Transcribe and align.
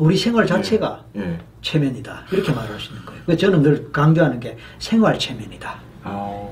우리 0.00 0.16
생활 0.16 0.46
자체가 0.46 1.04
예. 1.16 1.38
체면이다. 1.60 2.22
이렇게 2.32 2.52
말할 2.52 2.80
수 2.80 2.88
있는 2.90 3.04
거예요. 3.04 3.20
그래서 3.26 3.40
저는 3.42 3.62
늘 3.62 3.92
강조하는 3.92 4.40
게 4.40 4.56
생활 4.78 5.18
체면이다. 5.18 5.74
아, 6.04 6.48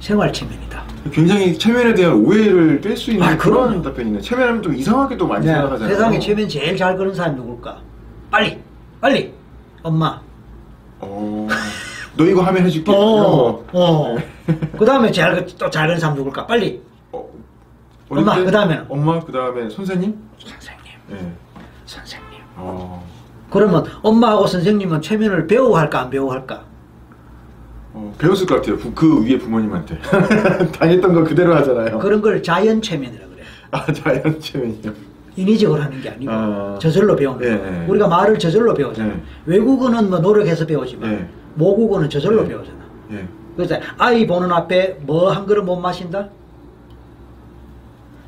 생활 0.00 0.32
체면이다. 0.32 0.82
굉장히 1.12 1.58
체면에 1.58 1.92
대한 1.92 2.14
오해를 2.14 2.80
뺄수 2.80 3.10
있는 3.10 3.26
아, 3.26 3.36
그런 3.36 3.68
그럼요. 3.68 3.82
답변이네. 3.82 4.20
체면하면 4.22 4.62
좀 4.62 4.74
이상하게 4.74 5.18
또 5.18 5.26
많이 5.26 5.44
네, 5.44 5.52
생각하잖아요. 5.52 5.94
세상에 5.94 6.18
체면 6.18 6.48
제일 6.48 6.74
잘 6.74 6.96
그는 6.96 7.14
사람이 7.14 7.36
누굴까? 7.36 7.82
빨리, 8.30 8.58
빨리, 8.98 9.34
엄마. 9.82 10.18
어, 11.00 11.48
너 12.16 12.24
이거 12.24 12.40
하면 12.42 12.64
해줄게. 12.64 12.90
어, 12.90 12.94
거. 12.94 13.64
어. 13.72 14.16
그 14.78 14.86
다음에 14.86 15.12
또잘 15.58 15.86
그는 15.86 16.00
사람 16.00 16.16
누굴까? 16.16 16.46
빨리, 16.46 16.80
어, 17.12 17.28
엄마, 18.08 18.36
땐 18.36 18.46
그다음에는? 18.46 18.86
엄마 18.88 19.20
그 19.20 19.30
다음에 19.32 19.68
선생님. 19.68 20.16
선생님, 20.38 20.92
예. 21.10 21.32
선생님. 21.84 22.31
어, 22.56 23.04
그러면 23.50 23.84
엄마하고 24.02 24.46
선생님은 24.46 25.02
체면을 25.02 25.46
배우고 25.46 25.76
할까 25.76 26.00
안 26.02 26.10
배우고 26.10 26.32
할까? 26.32 26.62
어, 27.94 28.12
배웠을 28.18 28.46
것 28.46 28.56
같아요. 28.56 28.76
부- 28.78 28.92
그 28.94 29.22
위에 29.24 29.38
부모님한테 29.38 29.98
당했던 30.72 31.12
거 31.14 31.24
그대로 31.24 31.54
하잖아요. 31.56 31.98
그런 31.98 32.20
걸 32.22 32.42
자연 32.42 32.80
체면이라 32.80 33.26
그래요. 33.26 33.44
아 33.70 33.92
자연 33.92 34.40
체면이요. 34.40 34.92
인위적으로 35.36 35.80
하는 35.82 36.00
게 36.00 36.10
아니고 36.10 36.30
아. 36.30 36.78
저절로 36.80 37.16
배우는 37.16 37.42
예, 37.46 37.56
거예요. 37.58 37.82
예. 37.84 37.86
우리가 37.88 38.06
말을 38.08 38.38
저절로 38.38 38.74
배우잖아요. 38.74 39.14
예. 39.14 39.20
외국어는 39.46 40.10
뭐 40.10 40.18
노력해서 40.18 40.66
배우지만 40.66 41.10
예. 41.12 41.26
모국어는 41.54 42.08
저절로 42.10 42.42
예. 42.44 42.48
배우잖아. 42.48 42.78
예. 43.12 43.26
그래서 43.56 43.76
아이 43.98 44.26
보는 44.26 44.50
앞에 44.52 44.98
뭐 45.02 45.30
한 45.30 45.46
그릇 45.46 45.62
못 45.62 45.78
마신다? 45.78 46.28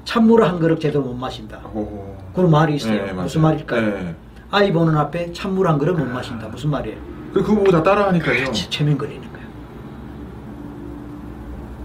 찬물을 0.05 0.47
한 0.47 0.59
그릇 0.59 0.81
제대로 0.81 1.03
못 1.05 1.15
마신다. 1.15 1.59
오. 1.75 2.15
그런 2.35 2.51
말이 2.51 2.75
있어요. 2.77 3.07
예, 3.09 3.13
무슨. 3.13 3.41
말일까요? 3.41 3.87
예. 3.87 4.15
아이 4.51 4.73
보는 4.73 4.97
앞에 4.97 5.33
찬물 5.33 5.67
한 5.69 5.79
그릇 5.79 5.95
못 5.95 6.05
마신다. 6.07 6.49
무슨 6.49 6.71
말이에요? 6.71 6.97
그 7.33 7.43
그거 7.43 7.55
보고 7.57 7.71
다 7.71 7.83
따라하니까요. 7.83 8.37
그렇지, 8.45 8.71
체면 8.71 8.97
그리는 8.99 9.21
거예요. 9.33 9.47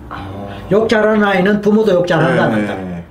아. 0.09 0.67
욕 0.72 0.88
잘하는 0.88 1.23
아이는 1.23 1.61
부모도 1.61 1.92
욕 1.94 2.08
잘한다 2.08 2.44
안 2.44 2.52
한다. 2.52 2.78
예. 2.81 3.06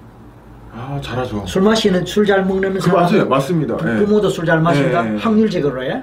아 0.75 1.01
잘하죠. 1.03 1.45
술 1.47 1.63
마시는 1.63 2.05
술 2.07 2.25
잘 2.27 2.45
먹는 2.45 2.75
그 2.75 2.81
사람 2.81 3.03
맞아요, 3.05 3.27
맞습니다. 3.29 3.75
예. 3.81 4.05
부모도 4.05 4.29
술 4.29 4.45
잘 4.47 4.61
마신다. 4.61 5.01
확률적으로 5.19 5.83
해. 5.83 6.03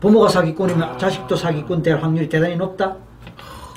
부모가 0.00 0.28
사기꾼이면 0.28 0.82
아. 0.82 0.96
자식도 0.96 1.36
사기꾼 1.36 1.82
될 1.82 1.98
확률이 1.98 2.28
대단히 2.28 2.56
높다. 2.56 2.96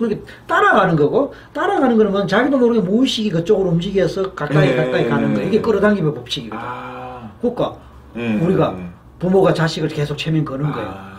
그렇게 0.02 0.22
따라가는 0.48 0.96
거고 0.96 1.34
따라가는 1.54 1.96
거는 1.98 2.28
자기도 2.28 2.58
모르게 2.58 2.82
무의식이 2.82 3.30
그쪽으로 3.30 3.70
움직여서 3.70 4.34
가까이 4.34 4.70
예, 4.70 4.76
가까이 4.76 5.08
가는 5.08 5.34
거야. 5.34 5.44
예. 5.44 5.48
이게 5.48 5.62
끌어당김의 5.62 6.14
법칙이거든. 6.16 6.58
아. 6.62 7.32
그러니까 7.40 7.78
예, 8.18 8.36
우리가 8.40 8.76
예. 8.78 8.90
부모가 9.20 9.54
자식을 9.54 9.90
계속 9.90 10.18
체면 10.18 10.44
거는 10.44 10.72
거예요. 10.72 10.90
아. 10.90 11.12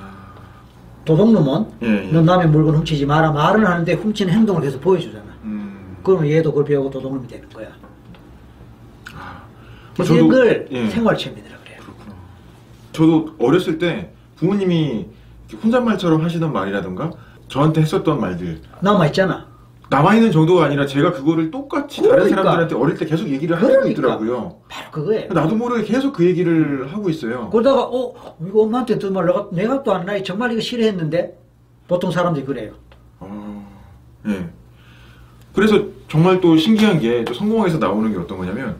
도둑놈은 1.04 1.66
예, 1.82 2.08
예. 2.08 2.12
넌 2.12 2.24
남의 2.24 2.48
물건 2.48 2.76
훔치지 2.76 3.06
마라 3.06 3.30
말은 3.32 3.64
하는데 3.64 3.92
훔치는 3.94 4.32
행동을 4.32 4.62
계속 4.62 4.80
보여주잖아. 4.80 5.24
음. 5.44 5.96
그러면 6.02 6.28
얘도 6.30 6.50
그걸 6.50 6.64
배우고 6.64 6.90
도둑놈이 6.90 7.26
되는 7.28 7.48
거야. 7.50 7.68
저도- 9.94 10.14
이런 10.14 10.28
걸 10.28 10.68
예. 10.70 10.88
생활 10.88 11.16
체면이라 11.16 11.56
그래요. 11.64 11.78
그렇구나. 11.82 12.16
저도 12.92 13.34
어렸을 13.38 13.78
때 13.78 14.10
부모님이 14.36 15.06
혼잣말처럼 15.62 16.24
하시던 16.24 16.50
말이라든가 16.52 17.10
저한테 17.52 17.82
했었던 17.82 18.18
말들 18.18 18.60
남아 18.80 19.06
있잖아. 19.08 19.46
남아 19.90 20.14
있는 20.14 20.32
정도가 20.32 20.64
아니라 20.64 20.86
제가 20.86 21.12
그거를 21.12 21.50
똑같이 21.50 22.00
다른 22.00 22.24
그러니까. 22.24 22.36
사람들한테 22.42 22.74
어릴 22.76 22.96
때 22.96 23.04
계속 23.04 23.28
얘기를 23.28 23.54
하고 23.54 23.66
그러니까. 23.68 23.90
있더라고요. 23.90 24.56
바로 24.70 24.90
그거예요. 24.90 25.32
나도 25.34 25.54
모르게 25.54 25.84
계속 25.84 26.14
그 26.14 26.24
얘기를 26.24 26.90
하고 26.90 27.10
있어요. 27.10 27.50
그러다가 27.50 27.82
어 27.82 28.14
이거 28.48 28.62
엄마한테 28.62 28.98
듣말 28.98 29.26
내가 29.26 29.48
내가 29.52 29.82
또 29.82 29.92
안 29.92 30.06
나이 30.06 30.24
정말 30.24 30.50
이거 30.52 30.62
싫어했는데 30.62 31.38
보통 31.88 32.10
사람들이 32.10 32.46
그래요. 32.46 32.72
어, 33.20 33.68
예. 34.28 34.48
그래서 35.54 35.78
정말 36.08 36.40
또 36.40 36.56
신기한 36.56 36.98
게 36.98 37.22
또 37.26 37.34
성공에서 37.34 37.76
나오는 37.76 38.10
게 38.10 38.18
어떤 38.18 38.38
거냐면 38.38 38.76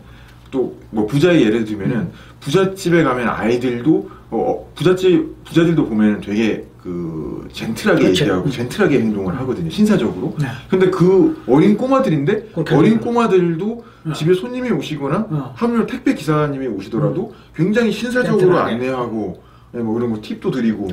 또 0.50 0.75
뭐 0.91 1.06
부자의 1.06 1.43
예를 1.44 1.65
들면은 1.66 1.97
음. 1.97 2.12
부잣집에 2.41 3.03
가면 3.03 3.28
아이들도 3.28 4.11
어, 4.31 4.72
부잣집 4.75 5.44
부자들도 5.44 5.87
보면 5.87 6.21
되게 6.22 6.65
그 6.82 7.48
젠틀하게 7.53 8.03
그렇죠. 8.03 8.25
얘기하고 8.25 8.44
음. 8.47 8.50
젠틀하게 8.50 9.00
행동을 9.00 9.38
하거든요 9.41 9.70
신사적으로. 9.70 10.34
네. 10.41 10.47
근데 10.69 10.91
그 10.91 11.43
어린 11.47 11.76
꼬마들인데 11.76 12.50
어린 12.72 12.98
꼬마들도 13.00 13.84
어. 14.06 14.12
집에 14.12 14.34
손님이 14.34 14.70
오시거나 14.70 15.26
어. 15.31 15.53
하물 15.56 15.87
택배 15.87 16.15
기사님이 16.15 16.66
오시더라도 16.66 17.34
굉장히 17.54 17.93
신사적으로 17.93 18.38
젠틀하게. 18.41 18.72
안내하고 18.72 19.43
예, 19.75 19.78
뭐 19.78 19.97
이런 19.98 20.10
거 20.12 20.20
팁도 20.20 20.50
드리고 20.50 20.88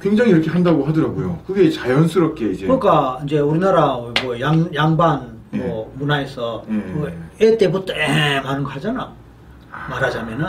굉장히 0.00 0.32
이렇게 0.32 0.50
한다고 0.50 0.84
하더라고요. 0.84 1.40
그게 1.46 1.70
자연스럽게 1.70 2.50
이제 2.50 2.66
그러니까 2.66 3.20
이제 3.24 3.38
우리나라 3.38 3.96
뭐 4.22 4.38
양, 4.40 4.68
양반 4.74 5.38
뭐 5.50 5.92
문화에서 5.98 6.64
예. 6.68 6.72
뭐 6.72 7.08
애 7.40 7.56
때부터 7.58 7.92
엠 7.94 8.44
하는 8.44 8.62
거 8.62 8.70
하잖아. 8.70 9.12
말하자면은 9.90 10.46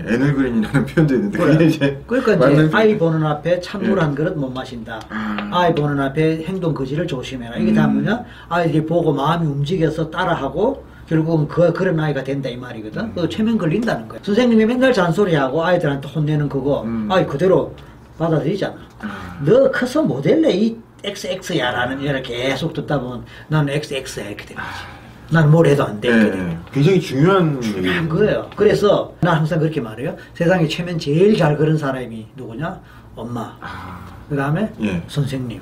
애널그린이라는 0.00 0.86
표현도 0.86 1.14
있는데 1.14 1.38
그래. 1.38 1.52
그게 1.52 1.64
이제 1.66 2.02
그러니까 2.06 2.50
이제 2.50 2.70
아이 2.72 2.98
보는 2.98 3.24
앞에 3.24 3.60
찬물 3.60 3.98
예. 3.98 4.02
한 4.02 4.14
그릇 4.14 4.36
못 4.36 4.50
마신다. 4.50 5.00
아. 5.08 5.48
아이 5.52 5.74
보는 5.74 6.00
앞에 6.00 6.44
행동 6.44 6.74
거지를 6.74 7.06
조심해라. 7.06 7.56
이게 7.56 7.72
다 7.72 7.86
음. 7.86 7.94
뭐냐? 7.94 8.24
아이들이 8.48 8.84
보고 8.84 9.12
마음이 9.12 9.46
움직여서 9.46 10.10
따라하고 10.10 10.84
결국은 11.08 11.46
그 11.46 11.72
그런 11.72 11.98
아이가 12.00 12.24
된다 12.24 12.48
이 12.48 12.56
말이거든. 12.56 13.02
음. 13.02 13.12
그 13.14 13.28
체면 13.28 13.58
걸린다는 13.58 14.08
거야. 14.08 14.20
선생님이 14.22 14.66
맨날 14.66 14.92
잔소리하고 14.92 15.64
아이들한테 15.64 16.08
혼내는 16.08 16.48
그거 16.48 16.82
음. 16.82 17.08
아이 17.10 17.26
그대로 17.26 17.74
받아들이잖아. 18.18 18.74
아. 19.00 19.38
너 19.44 19.70
커서 19.70 20.02
모델래 20.02 20.50
이 20.52 20.76
XX야라는 21.04 22.04
얘를 22.04 22.22
계속 22.22 22.72
듣다 22.72 23.00
보면 23.00 23.24
나는 23.48 23.72
XX야 23.74 24.24
이렇게 24.26 24.44
되는 24.46 24.62
거지. 24.62 25.05
난뭘 25.30 25.66
해도 25.66 25.84
안 25.84 25.96
예, 25.96 26.00
되거든. 26.00 26.50
예. 26.50 26.58
굉장히 26.72 27.00
중요한 27.00 27.60
중요한. 27.60 28.08
거예요. 28.08 28.50
그래서 28.56 29.14
난 29.20 29.36
항상 29.38 29.58
그렇게 29.58 29.80
말해요. 29.80 30.16
세상에 30.34 30.68
체면 30.68 30.98
제일 30.98 31.36
잘 31.36 31.56
그런 31.56 31.76
사람이 31.76 32.28
누구냐? 32.36 32.80
엄마. 33.16 33.56
아, 33.60 34.04
그 34.28 34.36
다음에 34.36 34.72
예. 34.82 35.02
선생님. 35.08 35.60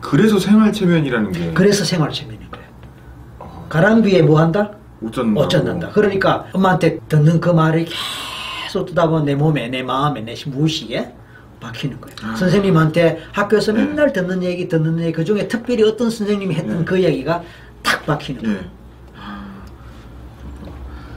그래서 0.00 0.38
생활 0.38 0.72
체면이라는 0.72 1.32
게 1.32 1.52
그래서 1.54 1.84
생활 1.84 2.10
체면인 2.10 2.42
거예요. 2.50 2.66
어, 3.40 3.66
가랑비에 3.68 4.22
뭐 4.22 4.38
한다? 4.40 4.70
어쩐다. 5.04 5.40
어쩐단다. 5.40 5.88
그러니까 5.90 6.46
엄마한테 6.52 6.98
듣는 7.08 7.40
그 7.40 7.50
말을 7.50 7.86
계속 8.64 8.86
듣다 8.86 9.08
보면 9.08 9.24
내 9.24 9.34
몸에, 9.34 9.68
내 9.68 9.82
마음에, 9.82 10.20
내 10.20 10.34
무의식에 10.46 11.14
박히는 11.60 12.00
거예요. 12.00 12.16
아. 12.22 12.36
선생님한테 12.36 13.22
학교에서 13.32 13.72
네. 13.72 13.84
맨날 13.84 14.12
듣는 14.12 14.42
얘기, 14.42 14.68
듣는 14.68 15.00
얘기, 15.00 15.12
그 15.12 15.24
중에 15.24 15.48
특별히 15.48 15.82
어떤 15.82 16.10
선생님이 16.10 16.54
했던 16.54 16.78
네. 16.80 16.84
그 16.84 17.02
얘기가 17.02 17.42
탁 17.82 18.04
박히는 18.06 18.42
거예요. 18.42 18.83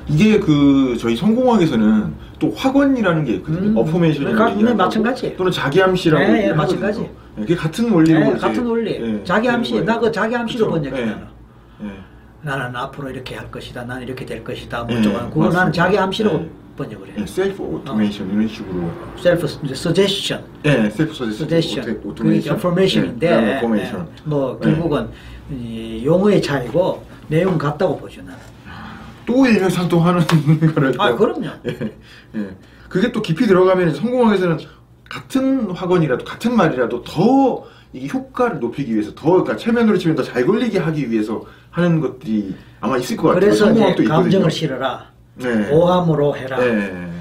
예. 0.10 0.14
아, 0.14 0.16
이게 0.16 0.40
그 0.40 0.96
저희 1.00 1.16
성공학에서는 1.16 2.14
또 2.40 2.54
확언이라는 2.56 3.26
게 3.26 3.34
있거든요. 3.36 3.70
음. 3.70 3.78
affirmation이라는 3.78 4.36
그러니까 4.38 4.52
얘기하고 4.58 4.78
네, 4.78 4.84
마찬가지. 4.84 5.36
또는 5.38 5.52
자기암시라고 5.52 6.24
예, 6.24 6.48
예. 6.48 6.54
마찬가지. 6.54 7.02
예, 7.02 7.42
그게 7.42 7.56
같은 7.56 7.92
원리로 7.92 8.20
네, 8.20 8.30
이제, 8.32 8.40
같은 8.40 8.66
원리. 8.66 8.92
예, 8.92 9.24
자기 9.24 9.44
되는 9.48 9.56
암시, 9.60 9.72
거예요. 9.72 9.86
나 9.86 9.96
그 9.96 10.12
자기 10.12 10.36
암시로 10.36 10.72
그쵸? 10.72 10.82
번역했잖아. 10.90 11.28
예, 11.84 11.88
예. 11.88 11.92
나는 12.42 12.76
앞으로 12.76 13.10
이렇게 13.10 13.36
할 13.36 13.50
것이다. 13.52 13.84
나는 13.84 14.04
이렇게 14.04 14.26
될 14.26 14.44
것이다. 14.44 14.84
뭐 14.84 14.96
예, 14.96 15.00
어쩌고 15.00 15.18
하는 15.18 15.30
그거. 15.30 15.50
나는 15.50 15.72
자기 15.74 15.98
암시로 15.98 16.32
예. 16.32 16.50
번역을 16.78 17.08
예, 17.18 17.22
해. 17.22 17.26
self 17.26 17.64
affirmation 17.64 18.32
이런 18.32 18.48
식으로 18.48 18.90
self 19.18 19.48
suggestion, 19.48 20.44
예, 20.66 20.90
self 20.92 21.14
suggestion 21.14 22.02
auto- 22.04 22.10
affirmation 22.10 23.18
예, 23.24 23.28
예, 23.28 23.62
뭐 24.24 24.60
예. 24.62 24.66
결국은 24.66 25.08
이 25.52 26.04
용어의 26.06 26.42
차이고 26.42 27.04
내용 27.28 27.58
같다고 27.58 27.98
보죠 27.98 28.22
나는. 28.22 28.38
또 29.28 29.46
일맥상통 29.46 30.04
하는 30.08 30.22
거를 30.74 30.94
아 30.98 31.10
또- 31.12 31.18
그럼요. 31.18 31.48
예, 31.68 31.78
예. 32.36 32.50
그게 32.90 33.12
또 33.12 33.22
깊이 33.22 33.46
들어가면 33.46 33.94
성공학에서는 33.94 34.58
같은 35.10 35.70
확언이라도 35.72 36.24
같은 36.26 36.56
말이라도 36.56 37.04
더 37.04 37.64
이게 37.94 38.08
효과를 38.08 38.60
높이기 38.60 38.94
위해서 38.94 39.14
더 39.14 39.32
그러니까 39.32 39.58
최면으로 39.58 39.98
치면 39.98 40.16
더 40.16 40.24
잘 40.24 40.46
걸리게 40.46 40.80
하기 40.80 41.12
위해서 41.12 41.44
하는 41.70 42.00
것들이 42.02 42.56
아마 42.80 42.98
있을 42.98 43.16
것 43.18 43.28
같아요. 43.30 43.40
그래서 43.42 43.72
이제 43.72 44.04
감정을. 44.06 44.50
실어라. 44.50 45.06
네. 45.36 45.70
오함으로 45.72 46.36
해라. 46.36 46.58
네. 46.60 47.12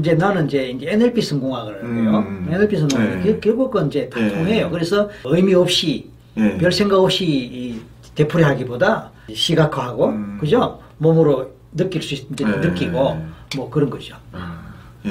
이제 0.00 0.14
나는 0.14 0.46
이제, 0.46 0.70
이제 0.70 0.86
NLP 0.90 1.22
성공학을 1.22 1.74
해요. 1.74 2.24
음. 2.26 2.48
NLP 2.50 2.76
성공학 2.76 3.08
네. 3.18 3.22
그 3.22 3.40
결국은 3.40 3.86
이제 3.86 4.08
다 4.10 4.18
네. 4.20 4.28
통해요. 4.30 4.68
그래서 4.70 5.08
의미 5.24 5.54
없이 5.54 6.10
네. 6.34 6.58
별 6.58 6.72
생각 6.72 6.98
없이 6.98 7.24
이 7.24 7.80
되풀이하기보다 8.14 9.10
시각화하고 9.32 10.06
음. 10.08 10.38
그죠? 10.40 10.80
몸으로 11.00 11.50
느낄 11.72 12.02
수 12.02 12.14
있, 12.14 12.26
네. 12.28 12.44
느끼고 12.44 13.26
뭐 13.56 13.70
그런 13.70 13.88
거죠. 13.88 14.16
아, 14.32 14.72
예. 15.06 15.10